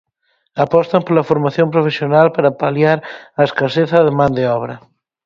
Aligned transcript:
Apostan 0.65 1.01
pola 1.07 1.27
Formación 1.31 1.67
Profesional 1.75 2.27
para 2.35 2.55
paliar 2.61 2.99
a 3.39 3.41
escaseza 3.49 3.97
de 4.05 4.11
man 4.17 4.31
de 4.37 4.43
obra. 4.57 4.75